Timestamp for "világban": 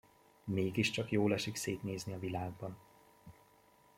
2.19-2.77